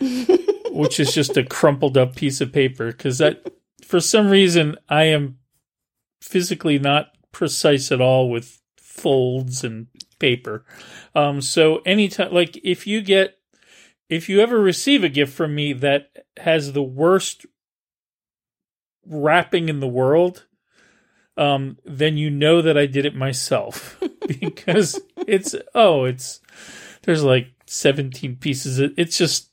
which 0.71 1.00
is 1.00 1.12
just 1.12 1.37
a 1.37 1.45
crumpled 1.45 1.97
up 1.97 2.14
piece 2.16 2.40
of 2.40 2.52
paper. 2.52 2.88
Because 2.88 3.18
that, 3.18 3.50
for 3.85 4.00
some 4.00 4.28
reason, 4.28 4.76
I 4.88 5.04
am 5.04 5.38
physically 6.21 6.78
not 6.78 7.09
precise 7.33 7.90
at 7.90 8.00
all 8.00 8.30
with 8.30 8.61
folds 8.78 9.64
and 9.64 9.87
paper. 10.18 10.64
Um, 11.14 11.40
so 11.40 11.78
anytime, 11.87 12.33
like 12.33 12.59
if 12.62 12.87
you 12.87 13.00
get, 13.00 13.38
if 14.09 14.28
you 14.28 14.40
ever 14.40 14.61
receive 14.61 15.02
a 15.02 15.09
gift 15.09 15.33
from 15.33 15.54
me 15.54 15.73
that 15.73 16.11
has 16.37 16.73
the 16.73 16.83
worst 16.83 17.47
wrapping 19.08 19.68
in 19.68 19.80
the 19.80 19.88
world, 19.88 20.46
um, 21.36 21.78
then 21.84 22.16
you 22.16 22.30
know 22.30 22.62
that 22.62 22.78
I 22.78 22.86
did 22.86 23.04
it 23.04 23.14
myself 23.14 24.02
because 24.40 25.00
it's 25.26 25.54
oh, 25.75 26.04
it's 26.04 26.40
there's 27.02 27.22
like 27.22 27.48
17 27.66 28.36
pieces. 28.36 28.78
It's 28.96 29.18
just 29.18 29.50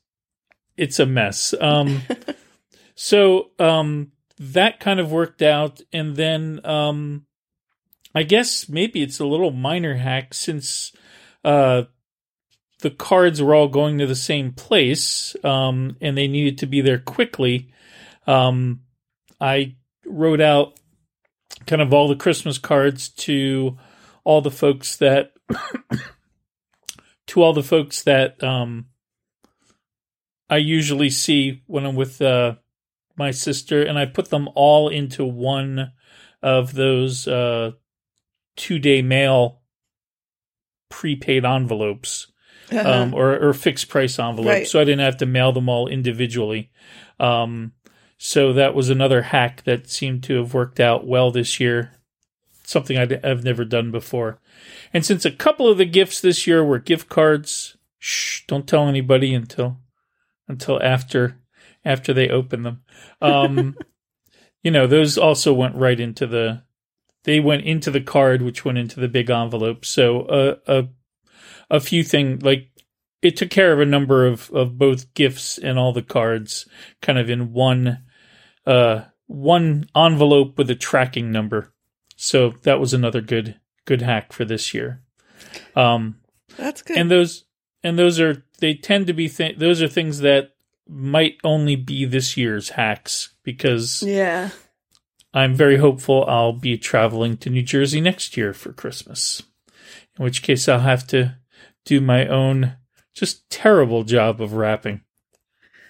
it's 0.77 1.00
a 1.00 1.05
mess. 1.05 1.53
Um, 1.60 2.01
so 2.95 3.51
um, 3.60 4.12
that 4.39 4.79
kind 4.79 5.00
of 5.00 5.12
worked 5.12 5.41
out, 5.41 5.81
and 5.91 6.15
then 6.15 6.62
um, 6.63 7.25
I 8.15 8.24
guess 8.24 8.69
maybe 8.69 9.01
it's 9.01 9.19
a 9.19 9.25
little 9.25 9.51
minor 9.51 9.95
hack 9.95 10.33
since 10.33 10.91
uh, 11.43 11.83
the 12.79 12.91
cards 12.91 13.41
were 13.41 13.55
all 13.55 13.67
going 13.67 13.98
to 13.98 14.07
the 14.07 14.15
same 14.15 14.51
place, 14.51 15.36
um, 15.43 15.98
and 16.01 16.17
they 16.17 16.27
needed 16.27 16.57
to 16.60 16.65
be 16.65 16.81
there 16.81 17.00
quickly. 17.00 17.72
Um, 18.25 18.81
I 19.43 19.75
wrote 20.05 20.39
out 20.39 20.79
kind 21.67 21.81
of 21.81 21.93
all 21.93 22.07
the 22.07 22.15
Christmas 22.15 22.57
cards 22.57 23.09
to 23.09 23.77
all 24.23 24.39
the 24.39 24.50
folks 24.50 24.95
that 24.97 25.33
to 27.27 27.43
all 27.43 27.51
the 27.51 27.62
folks 27.62 28.03
that 28.03 28.41
um, 28.41 28.85
I 30.50 30.57
usually 30.57 31.09
see 31.09 31.62
when 31.67 31.85
I'm 31.85 31.95
with 31.95 32.21
uh, 32.21 32.55
my 33.17 33.31
sister, 33.31 33.83
and 33.83 34.00
I 34.00 34.05
put 34.05 34.29
them 34.29 34.47
all 34.55 34.88
into 34.88 35.25
one 35.25 35.91
of 36.41 36.73
those 36.73 37.27
uh, 37.27 37.71
two 38.55 38.79
day 38.79 39.01
mail 39.01 39.62
prepaid 40.89 41.43
envelopes 41.43 42.31
uh-huh. 42.71 42.89
um, 42.89 43.13
or, 43.13 43.38
or 43.50 43.53
fixed 43.53 43.89
price 43.89 44.19
envelopes, 44.19 44.47
right. 44.47 44.67
so 44.67 44.79
I 44.79 44.85
didn't 44.85 45.01
have 45.01 45.17
to 45.17 45.25
mail 45.25 45.51
them 45.51 45.67
all 45.67 45.89
individually. 45.89 46.71
Um, 47.19 47.73
so 48.25 48.53
that 48.53 48.74
was 48.74 48.89
another 48.89 49.22
hack 49.22 49.63
that 49.65 49.89
seemed 49.89 50.24
to 50.24 50.38
have 50.38 50.53
worked 50.53 50.80
out 50.80 51.06
well 51.06 51.30
this 51.30 51.60
year. 51.60 51.92
Something 52.63 52.98
i 52.98 53.06
have 53.22 53.44
never 53.44 53.65
done 53.65 53.92
before. 53.92 54.39
And 54.94 55.06
since 55.06 55.25
a 55.25 55.32
couple 55.32 55.68
of 55.68 55.77
the 55.77 55.84
gifts 55.84 56.22
this 56.22 56.48
year 56.48 56.63
were 56.63 56.80
gift 56.80 57.10
cards, 57.10 57.75
shh, 58.00 58.44
don't 58.48 58.65
tell 58.65 58.88
anybody 58.88 59.34
until 59.34 59.77
until 60.48 60.82
after 60.82 61.38
after 61.84 62.13
they 62.13 62.30
open 62.30 62.63
them. 62.63 62.84
Um, 63.22 63.75
you 64.63 64.72
know, 64.72 64.88
those 64.88 65.18
also 65.18 65.53
went 65.53 65.75
right 65.75 66.00
into 66.00 66.25
the 66.25 66.63
they 67.25 67.42
went 67.42 67.65
into 67.65 67.92
the 67.92 68.00
card, 68.00 68.42
which 68.42 68.63
went 68.63 68.77
into 68.77 69.01
the 69.01 69.10
big 69.10 69.30
envelope. 69.30 69.84
So 69.84 70.22
uh, 70.22 70.56
a 70.65 70.88
a 71.70 71.82
few 71.82 72.06
things 72.06 72.42
like 72.42 72.70
it 73.22 73.36
took 73.36 73.50
care 73.50 73.74
of 73.74 73.82
a 73.82 73.86
number 73.86 74.25
of 74.25 74.50
of 74.51 74.77
both 74.77 75.13
gifts 75.13 75.58
and 75.58 75.77
all 75.77 75.92
the 75.92 76.01
cards, 76.01 76.70
kind 77.01 77.20
of 77.20 77.30
in 77.30 77.51
one 77.51 78.06
uh, 78.65 79.01
one 79.27 79.86
envelope 79.96 80.58
with 80.58 80.70
a 80.70 80.75
tracking 80.75 81.32
number. 81.32 81.74
So 82.15 82.53
that 82.63 82.79
was 82.79 82.93
another 82.93 83.22
good 83.22 83.60
good 83.86 84.01
hack 84.01 84.32
for 84.32 84.46
this 84.46 84.74
year. 84.74 85.01
Um, 85.75 86.20
That's 86.58 86.82
good. 86.82 86.98
And 86.98 87.12
those 87.12 87.46
and 87.84 88.00
those 88.00 88.20
are 88.20 88.46
they 88.60 88.74
tend 88.74 89.08
to 89.08 89.13
be 89.13 89.27
th- 89.29 89.58
those 89.58 89.82
are 89.82 89.88
things 89.88 90.20
that 90.20 90.51
might 90.88 91.38
only 91.43 91.75
be 91.75 92.05
this 92.05 92.38
year's 92.38 92.70
hacks 92.70 93.34
because 93.43 94.03
yeah. 94.03 94.50
I'm 95.34 95.55
very 95.55 95.77
hopeful 95.77 96.25
I'll 96.27 96.53
be 96.53 96.77
traveling 96.77 97.38
to 97.38 97.50
New 97.50 97.63
Jersey 97.63 98.01
next 98.01 98.38
year 98.38 98.53
for 98.53 98.72
Christmas. 98.72 99.41
In 100.17 100.24
which 100.25 100.43
case 100.43 100.70
I'll 100.70 100.79
have 100.79 101.08
to 101.08 101.38
do 101.86 102.00
my 102.00 102.27
own 102.27 102.77
just 103.13 103.50
terrible 103.50 104.03
job 104.03 104.41
of 104.41 104.53
wrapping. 104.53 105.01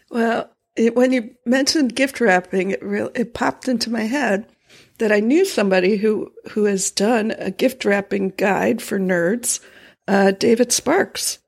Well, 0.10 0.50
it, 0.76 0.96
when 0.96 1.12
you 1.12 1.36
mentioned 1.46 1.96
gift 1.96 2.20
wrapping, 2.20 2.72
it 2.72 2.84
really 2.84 3.12
it 3.16 3.34
popped 3.34 3.68
into 3.68 3.90
my 3.90 4.04
head 4.04 4.48
that 4.98 5.12
I 5.12 5.20
knew 5.20 5.46
somebody 5.46 5.98
who 5.98 6.32
who 6.52 6.66
has 6.66 6.92
done 6.92 7.32
a 7.32 7.52
gift 7.52 7.86
wrapping 7.86 8.30
guide 8.30 8.82
for 8.82 9.00
nerds. 9.00 9.60
Uh, 10.08 10.32
David 10.32 10.72
Sparks. 10.72 11.40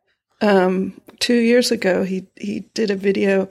Um, 0.42 1.00
two 1.20 1.36
years 1.36 1.72
ago, 1.72 2.04
he 2.04 2.28
he 2.36 2.62
did 2.74 2.92
a 2.92 2.96
video 2.96 3.50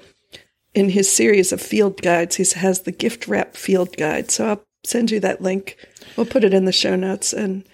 in 0.75 0.91
his 0.91 1.11
series 1.11 1.53
of 1.53 1.61
field 1.61 2.01
guides. 2.03 2.37
He 2.37 2.45
has 2.59 2.81
the 2.81 2.93
gift 2.93 3.29
wrap 3.29 3.57
field 3.57 3.97
guide. 3.97 4.31
So 4.31 4.47
I'll 4.47 4.65
send 4.85 5.11
you 5.11 5.21
that 5.21 5.41
link. 5.41 5.77
We'll 6.17 6.27
put 6.27 6.45
it 6.45 6.55
in 6.55 6.65
the 6.65 6.73
show 6.73 6.97
notes. 6.97 7.33
And 7.33 7.67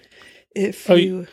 if 0.54 0.88
oh, 0.90 0.94
you 0.94 1.26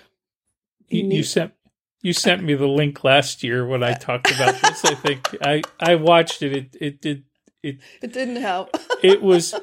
you, 0.90 1.04
you, 1.04 1.18
you 1.18 1.24
sent 1.24 1.54
you 2.02 2.14
sent 2.14 2.44
me 2.44 2.54
the 2.54 2.68
link 2.68 3.04
last 3.04 3.44
year 3.44 3.66
when 3.66 3.84
I 3.84 3.94
talked 3.94 4.32
about 4.32 4.56
this. 4.62 4.86
I 4.86 4.96
think 4.96 5.36
I 5.42 5.62
I 5.80 5.96
watched 5.96 6.42
it. 6.42 6.54
It 6.54 6.78
it 6.80 7.02
did 7.02 7.24
it. 7.64 7.80
It 8.02 8.14
didn't 8.14 8.38
help. 8.38 8.76
it 9.04 9.22
was. 9.22 9.56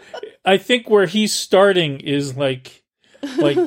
I 0.45 0.59
think 0.59 0.91
where 0.91 1.07
he's 1.07 1.33
starting 1.33 2.01
is 2.01 2.37
like 2.37 2.83
like 3.39 3.59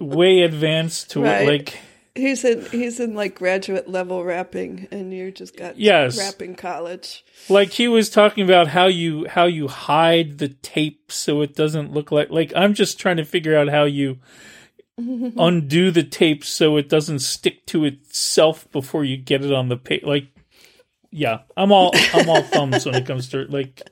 way 0.00 0.42
advanced 0.42 1.10
to 1.10 1.22
right. 1.22 1.46
like 1.46 1.78
he's 2.14 2.44
in 2.44 2.64
he's 2.66 3.00
in 3.00 3.14
like 3.14 3.34
graduate 3.34 3.88
level 3.88 4.24
wrapping 4.24 4.88
and 4.90 5.12
you 5.14 5.30
just 5.30 5.56
got 5.56 5.78
yes. 5.78 6.18
wrapping 6.18 6.54
college 6.54 7.24
like 7.48 7.70
he 7.70 7.88
was 7.88 8.10
talking 8.10 8.44
about 8.44 8.68
how 8.68 8.86
you 8.86 9.26
how 9.28 9.44
you 9.44 9.68
hide 9.68 10.38
the 10.38 10.48
tape 10.48 11.10
so 11.10 11.40
it 11.40 11.54
doesn't 11.54 11.92
look 11.92 12.10
like 12.10 12.30
like 12.30 12.52
i'm 12.54 12.74
just 12.74 12.98
trying 12.98 13.16
to 13.16 13.24
figure 13.24 13.56
out 13.56 13.68
how 13.68 13.84
you 13.84 14.18
undo 15.38 15.90
the 15.90 16.02
tape 16.02 16.44
so 16.44 16.76
it 16.76 16.88
doesn't 16.88 17.20
stick 17.20 17.64
to 17.66 17.84
itself 17.84 18.70
before 18.72 19.04
you 19.04 19.16
get 19.16 19.44
it 19.44 19.52
on 19.52 19.68
the 19.68 19.76
page. 19.76 20.02
Like, 20.02 20.26
yeah, 21.10 21.40
I'm 21.56 21.72
all 21.72 21.92
I'm 22.12 22.28
all 22.28 22.42
thumbs 22.52 22.84
when 22.84 22.96
it 22.96 23.06
comes 23.06 23.28
to 23.30 23.44
like. 23.44 23.82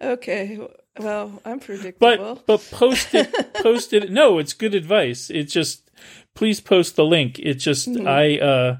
Okay, 0.00 0.60
well, 0.98 1.40
I'm 1.44 1.60
predictable. 1.60 1.98
But 1.98 2.46
but 2.46 2.68
post 2.70 3.14
it, 3.14 3.54
post 3.54 3.92
it. 3.92 4.10
No, 4.10 4.38
it's 4.38 4.52
good 4.52 4.74
advice. 4.74 5.30
It's 5.30 5.52
just 5.52 5.90
please 6.34 6.60
post 6.60 6.96
the 6.96 7.04
link. 7.04 7.38
It's 7.38 7.64
just 7.64 7.88
mm-hmm. 7.88 8.06
I 8.06 8.38
uh 8.38 8.76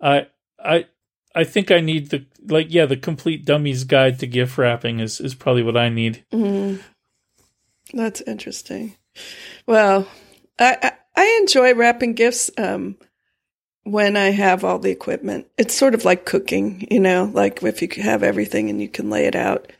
I 0.00 0.26
I 0.62 0.86
I 1.34 1.44
think 1.44 1.70
I 1.70 1.80
need 1.80 2.10
the 2.10 2.26
like 2.46 2.66
yeah 2.70 2.86
the 2.86 2.96
complete 2.96 3.44
dummies 3.44 3.84
guide 3.84 4.18
to 4.18 4.26
gift 4.26 4.58
wrapping 4.58 5.00
is 5.00 5.20
is 5.20 5.34
probably 5.34 5.62
what 5.62 5.76
I 5.76 5.88
need. 5.88 6.24
Mm-hmm. 6.32 6.82
That's 7.96 8.20
interesting. 8.20 8.96
Well, 9.66 10.06
I, 10.60 10.92
I, 11.16 11.38
enjoy 11.40 11.74
wrapping 11.74 12.12
gifts 12.12 12.50
um, 12.58 12.98
when 13.84 14.16
I 14.16 14.30
have 14.30 14.62
all 14.62 14.78
the 14.78 14.90
equipment. 14.90 15.46
It's 15.56 15.74
sort 15.74 15.94
of 15.94 16.04
like 16.04 16.26
cooking, 16.26 16.86
you 16.90 17.00
know, 17.00 17.30
like 17.32 17.62
if 17.62 17.80
you 17.80 18.02
have 18.02 18.22
everything 18.22 18.68
and 18.68 18.80
you 18.80 18.88
can 18.88 19.08
lay 19.08 19.26
it 19.26 19.34
out. 19.34 19.72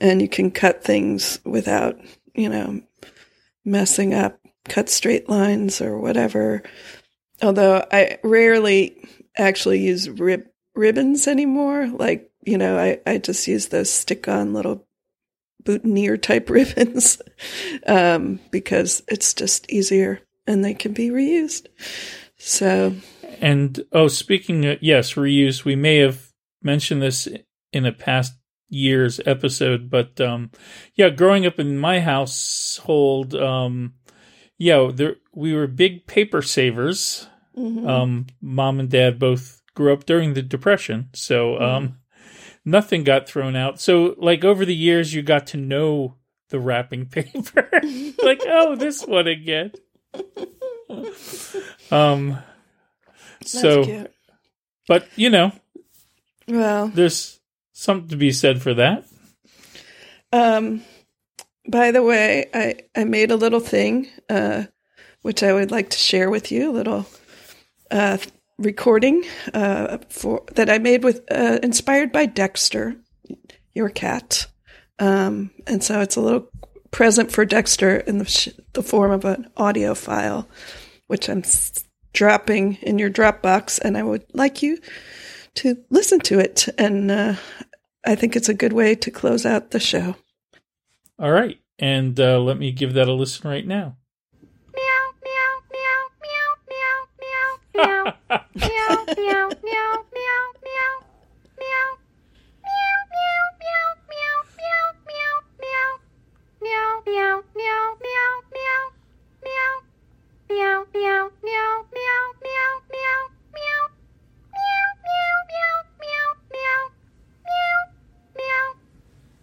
and 0.00 0.22
you 0.22 0.28
can 0.28 0.52
cut 0.52 0.84
things 0.84 1.40
without, 1.44 1.98
you 2.34 2.48
know, 2.48 2.80
messing 3.64 4.14
up, 4.14 4.38
cut 4.68 4.88
straight 4.88 5.28
lines 5.28 5.80
or 5.80 5.98
whatever. 5.98 6.62
Although 7.42 7.84
I 7.90 8.18
rarely 8.22 8.96
actually 9.36 9.80
use 9.80 10.08
rib 10.08 10.44
ribbons 10.76 11.26
anymore. 11.26 11.88
Like, 11.88 12.30
you 12.44 12.56
know, 12.56 12.78
I, 12.78 13.00
I 13.04 13.18
just 13.18 13.48
use 13.48 13.68
those 13.68 13.90
stick 13.90 14.28
on 14.28 14.54
little 14.54 14.86
boutonniere 15.64 16.16
type 16.16 16.48
ribbons 16.50 17.20
um, 17.86 18.38
because 18.52 19.02
it's 19.08 19.34
just 19.34 19.68
easier 19.70 20.20
and 20.48 20.64
they 20.64 20.74
can 20.74 20.92
be 20.92 21.10
reused. 21.10 21.66
So, 22.38 22.94
and 23.40 23.80
oh, 23.92 24.08
speaking 24.08 24.64
of 24.64 24.78
yes, 24.82 25.12
reuse, 25.14 25.64
we 25.64 25.76
may 25.76 25.98
have 25.98 26.32
mentioned 26.62 27.02
this 27.02 27.28
in 27.72 27.84
a 27.84 27.92
past 27.92 28.32
year's 28.70 29.20
episode, 29.26 29.90
but 29.90 30.20
um, 30.20 30.50
yeah, 30.94 31.10
growing 31.10 31.46
up 31.46 31.58
in 31.60 31.78
my 31.78 32.00
household, 32.00 33.34
um, 33.34 33.94
yeah, 34.56 34.90
there 34.92 35.16
we 35.34 35.54
were 35.54 35.66
big 35.66 36.06
paper 36.06 36.42
savers. 36.42 37.28
Mm-hmm. 37.56 37.86
Um, 37.86 38.26
mom 38.40 38.80
and 38.80 38.88
dad 38.88 39.18
both 39.18 39.62
grew 39.74 39.92
up 39.92 40.06
during 40.06 40.32
the 40.32 40.42
depression, 40.42 41.10
so 41.12 41.54
mm-hmm. 41.54 41.64
um, 41.64 41.98
nothing 42.64 43.04
got 43.04 43.28
thrown 43.28 43.54
out. 43.54 43.80
So, 43.80 44.14
like 44.16 44.44
over 44.44 44.64
the 44.64 44.74
years, 44.74 45.12
you 45.12 45.22
got 45.22 45.46
to 45.48 45.56
know 45.58 46.16
the 46.48 46.60
wrapping 46.60 47.06
paper. 47.10 47.68
like, 48.22 48.42
oh, 48.46 48.76
this 48.76 49.04
one 49.04 49.26
again. 49.26 49.72
Um, 51.90 52.38
so, 53.44 54.06
but 54.86 55.06
you 55.16 55.30
know, 55.30 55.52
well, 56.46 56.88
there's 56.88 57.40
something 57.72 58.08
to 58.08 58.16
be 58.16 58.32
said 58.32 58.62
for 58.62 58.74
that. 58.74 59.04
Um, 60.32 60.82
by 61.66 61.90
the 61.90 62.02
way, 62.02 62.46
I 62.52 62.76
I 62.96 63.04
made 63.04 63.30
a 63.30 63.36
little 63.36 63.60
thing, 63.60 64.08
uh, 64.28 64.64
which 65.22 65.42
I 65.42 65.52
would 65.52 65.70
like 65.70 65.90
to 65.90 65.98
share 65.98 66.30
with 66.30 66.50
you. 66.50 66.70
A 66.70 66.72
little 66.72 67.06
uh, 67.90 68.18
recording 68.58 69.24
uh, 69.54 69.98
for 70.08 70.42
that 70.54 70.70
I 70.70 70.78
made 70.78 71.04
with 71.04 71.22
uh, 71.30 71.58
inspired 71.62 72.12
by 72.12 72.26
Dexter, 72.26 72.96
your 73.74 73.90
cat, 73.90 74.46
um, 74.98 75.50
and 75.66 75.82
so 75.82 76.00
it's 76.00 76.16
a 76.16 76.20
little 76.20 76.50
present 76.90 77.30
for 77.30 77.44
Dexter 77.44 77.96
in 77.96 78.18
the, 78.18 78.24
sh- 78.24 78.48
the 78.72 78.82
form 78.82 79.10
of 79.10 79.24
an 79.24 79.50
audio 79.56 79.94
file, 79.94 80.48
which 81.06 81.28
I'm 81.28 81.40
s- 81.40 81.84
dropping 82.12 82.74
in 82.76 82.98
your 82.98 83.10
Dropbox, 83.10 83.78
and 83.80 83.96
I 83.96 84.02
would 84.02 84.24
like 84.34 84.62
you 84.62 84.78
to 85.56 85.76
listen 85.90 86.20
to 86.20 86.38
it. 86.38 86.68
And 86.78 87.10
uh, 87.10 87.34
I 88.06 88.14
think 88.14 88.36
it's 88.36 88.48
a 88.48 88.54
good 88.54 88.72
way 88.72 88.94
to 88.94 89.10
close 89.10 89.44
out 89.44 89.70
the 89.70 89.80
show. 89.80 90.16
All 91.18 91.32
right, 91.32 91.58
and 91.78 92.18
uh, 92.20 92.40
let 92.40 92.58
me 92.58 92.70
give 92.72 92.94
that 92.94 93.08
a 93.08 93.12
listen 93.12 93.48
right 93.50 93.66
now. 93.66 93.96
Meow, 94.74 95.12
meow, 95.24 95.54
meow, 95.72 96.08
meow, 96.22 96.54
meow, 96.70 97.74
meow, 97.74 98.14
meow, 98.28 98.38
meow, 98.54 99.04
meow, 99.16 99.48
meow, 99.64 100.04
meow, 100.14 100.44
meow, 100.62 101.04
meow. 101.58 101.97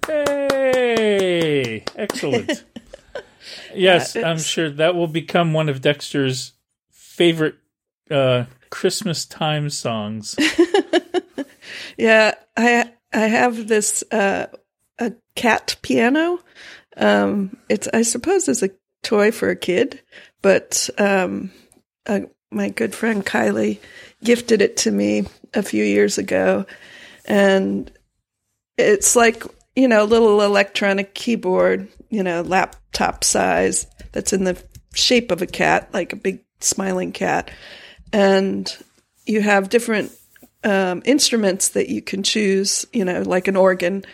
Hey, 0.07 1.83
excellent. 1.95 2.65
yes, 3.73 4.15
I'm 4.15 4.39
sure 4.39 4.69
that 4.69 4.95
will 4.95 5.07
become 5.07 5.53
one 5.53 5.69
of 5.69 5.81
Dexter's 5.81 6.53
favorite 6.91 7.55
uh, 8.11 8.45
Christmas 8.69 9.25
time 9.25 9.69
songs. 9.69 10.35
yeah, 11.97 12.35
I 12.55 12.91
I 13.11 13.27
have 13.27 13.67
this 13.67 14.03
uh, 14.11 14.47
a 14.99 15.13
cat 15.35 15.75
piano. 15.81 16.39
Um, 16.97 17.57
it's 17.69 17.87
I 17.93 18.03
suppose 18.03 18.47
is 18.47 18.63
a 18.63 18.71
toy 19.03 19.31
for 19.31 19.49
a 19.49 19.55
kid, 19.55 20.01
but 20.41 20.89
um, 20.97 21.51
uh, 22.05 22.21
my 22.51 22.69
good 22.69 22.95
friend 22.95 23.25
Kylie 23.25 23.79
gifted 24.23 24.61
it 24.61 24.77
to 24.77 24.91
me 24.91 25.25
a 25.53 25.63
few 25.63 25.83
years 25.83 26.17
ago, 26.17 26.65
and 27.25 27.91
it's 28.77 29.15
like 29.15 29.43
you 29.75 29.87
know 29.87 30.03
a 30.03 30.05
little 30.05 30.41
electronic 30.41 31.13
keyboard, 31.13 31.87
you 32.09 32.23
know, 32.23 32.41
laptop 32.41 33.23
size 33.23 33.87
that's 34.11 34.33
in 34.33 34.45
the 34.45 34.61
shape 34.93 35.31
of 35.31 35.41
a 35.41 35.47
cat, 35.47 35.89
like 35.93 36.13
a 36.13 36.17
big 36.17 36.43
smiling 36.59 37.11
cat. 37.11 37.51
And 38.13 38.73
you 39.25 39.41
have 39.41 39.69
different 39.69 40.11
um, 40.63 41.01
instruments 41.05 41.69
that 41.69 41.89
you 41.89 42.01
can 42.01 42.23
choose, 42.23 42.85
you 42.93 43.05
know, 43.05 43.21
like 43.21 43.47
an 43.47 43.55
organ 43.55 44.05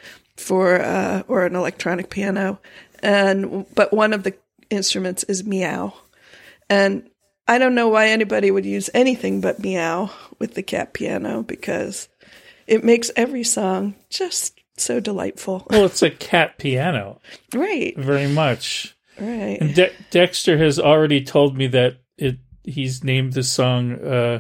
for 0.42 0.82
uh, 0.82 1.24
or 1.28 1.46
an 1.46 1.56
electronic 1.56 2.10
piano, 2.10 2.60
and 3.02 3.66
but 3.76 3.94
one 3.94 4.14
of 4.14 4.24
the 4.24 4.34
instruments 4.70 5.24
is 5.24 5.44
meow, 5.44 5.94
and 6.70 7.10
I 7.48 7.58
don't 7.58 7.76
know 7.76 7.90
why 7.90 8.08
anybody 8.08 8.52
would 8.52 8.66
use 8.66 8.90
anything 8.94 9.42
but 9.42 9.60
meow 9.60 10.12
with 10.40 10.54
the 10.56 10.64
cat 10.64 10.94
piano 10.94 11.44
because 11.44 12.08
it 12.68 12.84
makes 12.84 13.12
every 13.16 13.44
song 13.44 13.96
just 14.10 14.60
so 14.78 15.00
delightful. 15.00 15.68
Well, 15.70 15.86
it's 15.86 16.02
a 16.02 16.10
cat 16.10 16.58
piano, 16.58 17.20
right? 17.54 17.98
Very 17.98 18.28
much, 18.28 18.96
right. 19.20 19.58
And 19.60 19.76
De- 19.76 19.92
Dexter 20.10 20.58
has 20.58 20.80
already 20.80 21.24
told 21.24 21.58
me 21.58 21.68
that 21.68 21.98
it 22.18 22.38
he's 22.64 23.04
named 23.04 23.34
the 23.34 23.44
song 23.44 23.94
uh, 23.94 24.40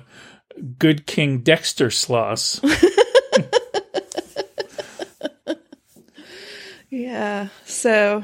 "Good 0.78 1.06
King 1.06 1.40
Dexter 1.40 1.88
Sloss." 1.88 2.60
yeah. 6.92 7.48
So. 7.66 8.24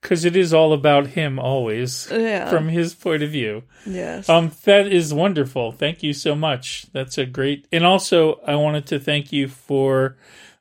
Because 0.00 0.24
it 0.24 0.36
is 0.36 0.52
all 0.52 0.72
about 0.72 1.08
him 1.08 1.38
always, 1.38 2.08
yeah. 2.10 2.50
from 2.50 2.68
his 2.68 2.92
point 2.92 3.22
of 3.22 3.30
view. 3.30 3.62
Yes. 3.86 4.28
Um, 4.28 4.50
that 4.64 4.86
is 4.88 5.14
wonderful. 5.14 5.70
Thank 5.70 6.02
you 6.02 6.12
so 6.12 6.34
much. 6.34 6.86
That's 6.92 7.18
a 7.18 7.26
great. 7.26 7.68
And 7.72 7.84
also, 7.84 8.40
I 8.46 8.56
wanted 8.56 8.86
to 8.86 9.00
thank 9.00 9.32
you 9.32 9.48
for. 9.48 10.16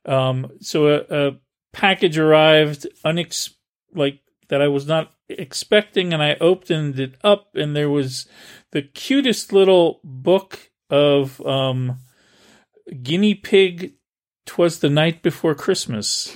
Um, 0.06 0.52
so 0.62 0.88
a, 0.88 1.28
a 1.28 1.32
package 1.74 2.18
arrived 2.18 2.88
unex 3.06 3.52
like 3.94 4.20
that 4.50 4.62
I 4.62 4.68
was 4.68 4.88
not 4.88 5.12
expecting, 5.30 6.14
and 6.14 6.22
I 6.22 6.36
opened 6.42 7.00
it 7.00 7.16
up, 7.24 7.56
and 7.56 7.76
there 7.76 7.90
was 7.90 8.28
the 8.72 8.82
cutest 8.82 9.54
little 9.54 10.02
book 10.04 10.72
of 10.90 11.40
um, 11.46 11.98
guinea 13.02 13.36
pig. 13.36 13.94
Twas 14.46 14.80
the 14.80 14.90
night 14.90 15.22
before 15.22 15.56
Christmas. 15.56 16.36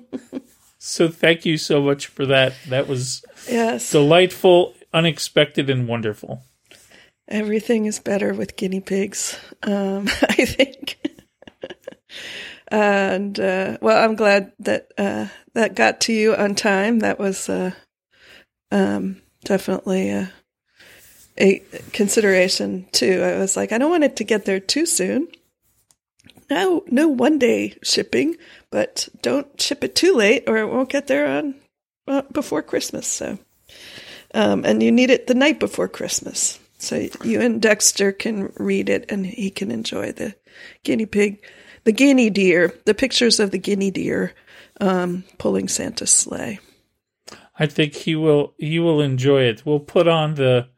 so 0.78 1.08
thank 1.08 1.44
you 1.44 1.56
so 1.56 1.80
much 1.80 2.06
for 2.06 2.26
that. 2.26 2.54
That 2.68 2.88
was 2.88 3.24
yes 3.48 3.90
delightful, 3.90 4.74
unexpected, 4.92 5.70
and 5.70 5.88
wonderful. 5.88 6.42
Everything 7.28 7.84
is 7.86 7.98
better 7.98 8.32
with 8.32 8.56
guinea 8.56 8.80
pigs, 8.80 9.38
um, 9.62 10.08
I 10.22 10.44
think. 10.44 10.98
and 12.68 13.38
uh, 13.38 13.78
well, 13.80 14.02
I'm 14.02 14.16
glad 14.16 14.52
that 14.60 14.90
uh, 14.98 15.26
that 15.54 15.74
got 15.74 16.00
to 16.02 16.12
you 16.12 16.34
on 16.34 16.54
time. 16.54 17.00
That 17.00 17.18
was 17.18 17.48
uh, 17.48 17.72
um, 18.70 19.20
definitely 19.44 20.10
a 20.10 20.32
a 21.40 21.62
consideration 21.92 22.86
too. 22.92 23.22
I 23.22 23.38
was 23.38 23.56
like, 23.56 23.72
I 23.72 23.78
don't 23.78 23.90
want 23.90 24.04
it 24.04 24.16
to 24.16 24.24
get 24.24 24.44
there 24.44 24.60
too 24.60 24.86
soon. 24.86 25.28
No, 26.50 26.84
no 26.86 27.08
one 27.08 27.38
day 27.38 27.76
shipping, 27.82 28.36
but 28.70 29.08
don't 29.22 29.60
ship 29.60 29.84
it 29.84 29.94
too 29.94 30.14
late 30.14 30.44
or 30.46 30.56
it 30.56 30.68
won't 30.68 30.88
get 30.88 31.06
there 31.06 31.26
on 31.26 31.54
uh, 32.06 32.22
before 32.32 32.62
Christmas. 32.62 33.06
So, 33.06 33.38
um, 34.34 34.64
and 34.64 34.82
you 34.82 34.90
need 34.90 35.10
it 35.10 35.26
the 35.26 35.34
night 35.34 35.60
before 35.60 35.88
Christmas. 35.88 36.58
So 36.78 37.08
you 37.24 37.40
and 37.40 37.60
Dexter 37.60 38.12
can 38.12 38.52
read 38.56 38.88
it 38.88 39.10
and 39.10 39.26
he 39.26 39.50
can 39.50 39.70
enjoy 39.70 40.12
the 40.12 40.34
guinea 40.84 41.06
pig, 41.06 41.44
the 41.84 41.92
guinea 41.92 42.30
deer, 42.30 42.72
the 42.84 42.94
pictures 42.94 43.40
of 43.40 43.50
the 43.50 43.58
guinea 43.58 43.90
deer 43.90 44.32
um, 44.80 45.24
pulling 45.38 45.68
Santa's 45.68 46.10
sleigh. 46.10 46.60
I 47.58 47.66
think 47.66 47.94
he 47.94 48.14
will 48.14 48.54
he 48.56 48.78
will 48.78 49.00
enjoy 49.00 49.42
it. 49.42 49.66
We'll 49.66 49.80
put 49.80 50.06
on 50.06 50.36
the 50.36 50.68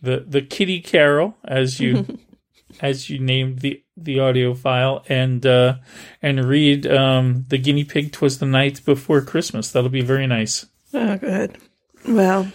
the 0.00 0.24
the 0.26 0.40
Kitty 0.40 0.80
Carol 0.80 1.36
as 1.44 1.78
you 1.78 2.18
as 2.80 3.10
you 3.10 3.18
named 3.18 3.58
the 3.58 3.83
the 3.96 4.20
audio 4.20 4.54
file 4.54 5.04
and 5.08 5.44
uh, 5.46 5.76
and 6.20 6.44
read 6.44 6.86
um, 6.86 7.44
the 7.48 7.58
guinea 7.58 7.84
pig 7.84 8.12
twas 8.12 8.38
the 8.38 8.46
night 8.46 8.84
before 8.84 9.20
Christmas. 9.20 9.70
That'll 9.70 9.90
be 9.90 10.02
very 10.02 10.26
nice. 10.26 10.66
Oh, 10.92 11.16
good. 11.16 11.58
Well, 12.06 12.50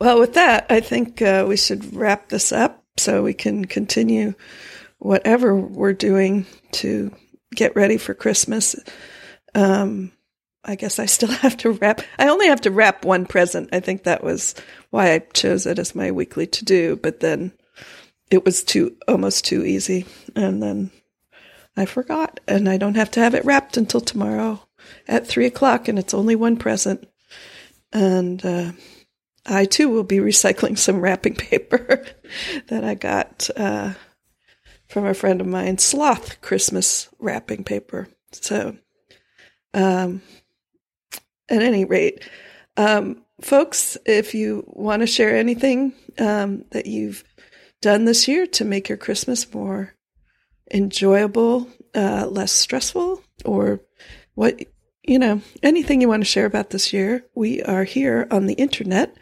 well, 0.00 0.18
with 0.18 0.34
that, 0.34 0.66
I 0.70 0.80
think 0.80 1.22
uh, 1.22 1.44
we 1.48 1.56
should 1.56 1.94
wrap 1.94 2.28
this 2.28 2.52
up 2.52 2.84
so 2.96 3.22
we 3.22 3.34
can 3.34 3.64
continue 3.64 4.34
whatever 4.98 5.54
we're 5.56 5.92
doing 5.92 6.46
to 6.72 7.14
get 7.54 7.76
ready 7.76 7.98
for 7.98 8.14
Christmas. 8.14 8.76
Um, 9.54 10.12
I 10.64 10.76
guess 10.76 10.98
I 10.98 11.06
still 11.06 11.28
have 11.44 11.56
to 11.58 11.72
wrap. 11.72 12.00
I 12.18 12.28
only 12.28 12.48
have 12.48 12.62
to 12.62 12.70
wrap 12.70 13.04
one 13.04 13.26
present. 13.26 13.70
I 13.72 13.80
think 13.80 14.04
that 14.04 14.24
was 14.24 14.54
why 14.90 15.12
I 15.12 15.18
chose 15.18 15.66
it 15.66 15.78
as 15.78 15.94
my 15.94 16.10
weekly 16.10 16.46
to 16.48 16.64
do. 16.64 16.96
But 16.96 17.20
then 17.20 17.52
it 18.30 18.44
was 18.44 18.64
too 18.64 18.96
almost 19.06 19.44
too 19.44 19.64
easy, 19.64 20.06
and 20.34 20.62
then 20.62 20.90
I 21.76 21.86
forgot, 21.86 22.40
and 22.46 22.68
I 22.68 22.76
don't 22.76 22.96
have 22.96 23.10
to 23.12 23.20
have 23.20 23.34
it 23.34 23.44
wrapped 23.44 23.76
until 23.76 24.00
tomorrow 24.00 24.60
at 25.08 25.26
three 25.26 25.46
o'clock, 25.46 25.88
and 25.88 25.98
it's 25.98 26.14
only 26.14 26.36
one 26.36 26.56
present. 26.56 27.08
And 27.92 28.44
uh, 28.44 28.72
I 29.46 29.64
too 29.66 29.88
will 29.88 30.04
be 30.04 30.18
recycling 30.18 30.78
some 30.78 31.00
wrapping 31.00 31.34
paper 31.36 32.04
that 32.68 32.84
I 32.84 32.94
got 32.94 33.48
uh, 33.56 33.94
from 34.88 35.06
a 35.06 35.14
friend 35.14 35.40
of 35.40 35.46
mine, 35.46 35.78
Sloth 35.78 36.40
Christmas 36.40 37.08
wrapping 37.18 37.64
paper. 37.64 38.08
So, 38.32 38.76
um, 39.72 40.22
at 41.48 41.62
any 41.62 41.84
rate, 41.84 42.22
um, 42.76 43.22
folks, 43.40 43.96
if 44.06 44.34
you 44.34 44.64
want 44.66 45.00
to 45.00 45.06
share 45.06 45.36
anything 45.36 45.92
um, 46.18 46.64
that 46.70 46.86
you've 46.86 47.24
done 47.84 48.06
this 48.06 48.26
year 48.26 48.46
to 48.46 48.64
make 48.64 48.88
your 48.88 48.96
Christmas 48.96 49.52
more 49.52 49.92
enjoyable, 50.72 51.68
uh, 51.94 52.26
less 52.26 52.50
stressful, 52.50 53.22
or 53.44 53.82
what, 54.34 54.58
you 55.02 55.18
know, 55.18 55.42
anything 55.62 56.00
you 56.00 56.08
want 56.08 56.22
to 56.22 56.28
share 56.28 56.46
about 56.46 56.70
this 56.70 56.94
year, 56.94 57.26
we 57.34 57.62
are 57.62 57.84
here 57.84 58.26
on 58.30 58.46
the 58.46 58.54
internet 58.54 59.14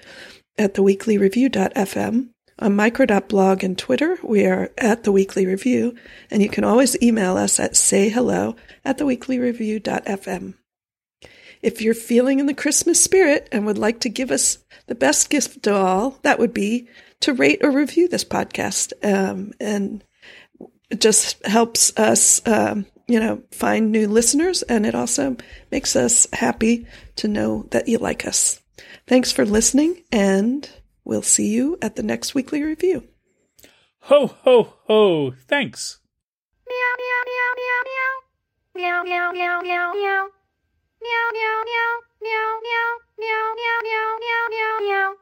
at 0.56 0.74
theweeklyreview.fm. 0.74 2.28
On 2.60 2.76
micro.blog 2.76 3.64
and 3.64 3.76
Twitter, 3.76 4.16
we 4.22 4.46
are 4.46 4.70
at 4.78 5.02
the 5.02 5.10
Weekly 5.10 5.44
Review, 5.44 5.96
and 6.30 6.40
you 6.40 6.48
can 6.48 6.62
always 6.62 7.00
email 7.02 7.36
us 7.36 7.58
at 7.58 7.72
sayhello 7.72 8.54
at 8.84 8.96
theweeklyreview.fm. 8.98 10.54
If 11.62 11.82
you're 11.82 11.94
feeling 11.94 12.38
in 12.38 12.46
the 12.46 12.54
Christmas 12.54 13.02
spirit 13.02 13.48
and 13.50 13.66
would 13.66 13.78
like 13.78 13.98
to 14.00 14.08
give 14.08 14.30
us 14.30 14.58
the 14.86 14.94
best 14.94 15.30
gift 15.30 15.66
of 15.66 15.74
all, 15.74 16.18
that 16.22 16.38
would 16.38 16.54
be 16.54 16.86
to 17.22 17.34
rate 17.34 17.60
or 17.62 17.70
review 17.70 18.08
this 18.08 18.24
podcast. 18.24 18.92
Um, 19.02 19.52
and 19.60 20.04
it 20.90 21.00
just 21.00 21.44
helps 21.46 21.96
us, 21.98 22.46
um, 22.46 22.86
you 23.08 23.18
know, 23.18 23.42
find 23.50 23.90
new 23.90 24.08
listeners. 24.08 24.62
And 24.62 24.84
it 24.86 24.94
also 24.94 25.36
makes 25.70 25.96
us 25.96 26.26
happy 26.32 26.86
to 27.16 27.28
know 27.28 27.66
that 27.70 27.88
you 27.88 27.98
like 27.98 28.26
us. 28.26 28.60
Thanks 29.06 29.32
for 29.32 29.44
listening, 29.44 30.02
and 30.12 30.68
we'll 31.04 31.22
see 31.22 31.48
you 31.48 31.76
at 31.82 31.96
the 31.96 32.02
next 32.02 32.34
weekly 32.34 32.62
review. 32.62 33.04
Ho, 34.06 34.26
ho, 34.26 34.74
ho. 34.86 35.30
Thanks. 35.48 35.98
Meow 36.68 36.94
meow 36.98 37.22
meow 37.26 37.52
meow 37.58 37.82
meow. 37.88 38.12
Meow 38.74 39.02
meow 39.04 39.32
meow 39.32 39.60
meow 39.60 39.92
meow. 39.92 40.28
Meow 41.02 41.28
meow 41.32 41.62
meow 41.66 41.98
meow 42.22 42.60
meow 42.62 42.92
meow 43.18 43.54
meow 43.58 43.78
meow 43.82 44.18
meow 44.20 44.48
meow 44.50 44.78
meow. 44.80 45.21